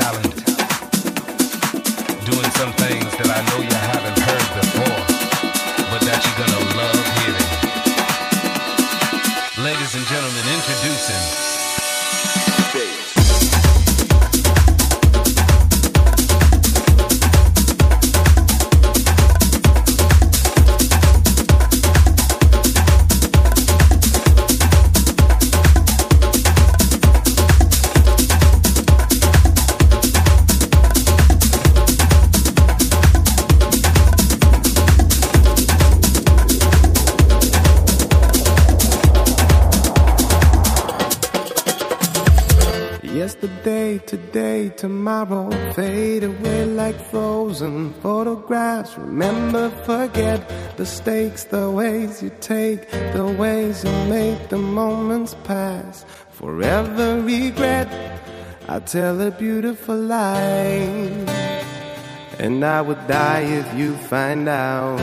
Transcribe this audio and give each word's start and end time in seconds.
talent. 0.00 0.34
Doing 2.28 2.50
some 2.60 2.72
things 2.82 3.10
that 3.18 3.28
I 3.28 3.49
today, 43.40 44.68
tomorrow 44.76 45.50
fade 45.72 46.24
away 46.24 46.64
like 46.66 47.00
frozen 47.10 47.92
photographs. 47.94 48.96
Remember, 48.98 49.70
forget 49.84 50.40
the 50.76 50.84
stakes, 50.84 51.44
the 51.44 51.70
ways 51.70 52.22
you 52.22 52.30
take, 52.40 52.90
the 52.90 53.26
ways 53.38 53.84
you 53.84 53.90
make 54.08 54.48
the 54.48 54.58
moments 54.58 55.34
pass. 55.44 56.04
Forever 56.30 57.22
regret, 57.22 57.88
I 58.68 58.80
tell 58.80 59.20
a 59.20 59.30
beautiful 59.30 59.96
lie. 59.96 60.98
And 62.38 62.64
I 62.64 62.80
would 62.80 63.06
die 63.06 63.42
if 63.42 63.74
you 63.74 63.96
find 63.96 64.48
out. 64.48 65.00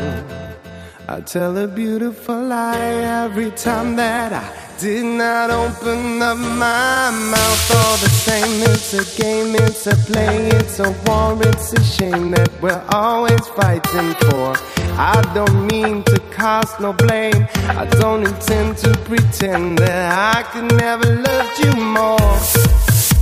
I 1.08 1.22
tell 1.22 1.58
a 1.58 1.68
beautiful 1.68 2.44
lie 2.44 2.78
every 3.24 3.52
time 3.52 3.96
that 3.96 4.34
I 4.34 4.67
did 4.80 5.06
not 5.06 5.50
open 5.50 6.22
up 6.22 6.38
my 6.38 7.10
mouth 7.10 7.72
all 7.76 7.98
the 7.98 8.10
same. 8.10 8.62
It's 8.70 8.94
a 8.94 9.22
game, 9.22 9.56
it's 9.56 9.88
a 9.88 9.96
play, 9.96 10.50
it's 10.50 10.80
a 10.80 10.92
war, 11.06 11.36
it's 11.42 11.74
a 11.74 11.84
shame 11.84 12.32
that 12.32 12.50
we're 12.62 12.84
always 12.90 13.48
fighting 13.48 14.14
for. 14.30 14.54
I 15.00 15.20
don't 15.34 15.68
mean 15.68 16.04
to 16.04 16.20
cast 16.32 16.80
no 16.80 16.94
blame, 16.94 17.48
I 17.70 17.86
don't 18.00 18.24
intend 18.28 18.78
to 18.78 18.96
pretend 19.06 19.80
that 19.80 20.36
I 20.36 20.44
could 20.44 20.72
never 20.78 21.16
love 21.28 21.50
you 21.60 21.74
more. 21.74 22.38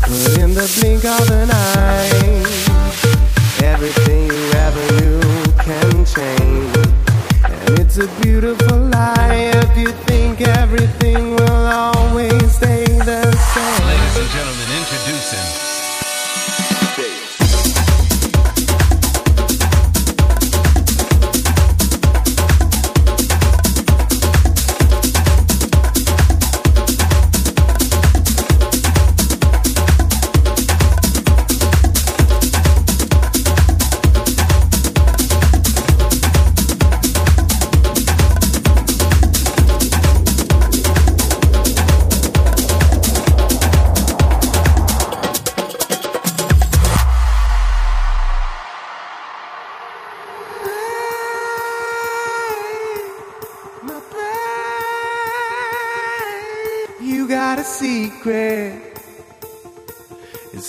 But 0.02 0.38
in 0.40 0.54
the 0.54 0.68
blink 0.76 1.06
of 1.06 1.30
an 1.32 1.50
eye, 1.52 2.44
everything 3.64 4.28
you 4.28 4.52
ever 4.66 4.84
knew 5.00 5.22
can 5.64 6.06
change. 6.06 6.96
And 7.46 7.80
it's 7.80 7.98
a 7.98 8.08
beautiful 8.22 8.78
lie 8.78 9.52
if 9.56 9.78
you 9.78 9.92
think 10.08 10.42
everything 10.42 11.25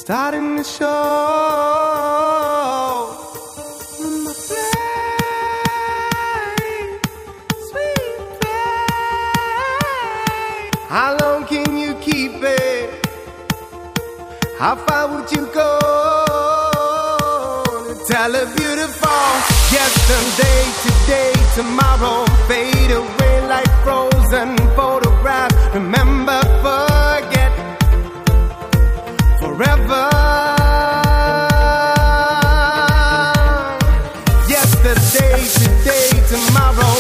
starting 0.07 0.57
to 0.57 0.63
show. 0.63 0.87
Pain, 6.59 7.01
sweet 7.69 8.19
pain. 8.41 9.69
How 10.89 11.17
long 11.21 11.45
can 11.47 11.77
you 11.77 11.95
keep 11.95 12.43
it? 12.43 12.89
How 14.59 14.77
far 14.77 15.09
would 15.13 15.31
you 15.33 15.47
go 15.53 15.79
to 17.89 17.95
tell 18.07 18.33
a 18.35 18.47
beautiful 18.55 19.27
yesterday, 19.79 20.63
today, 20.87 21.33
tomorrow 21.57 22.25
fade 22.47 22.93
away 22.93 23.37
like 23.49 23.71
frozen 23.83 24.16
Yesterday, 34.87 35.43
today, 35.83 36.11
tomorrow 36.29 36.96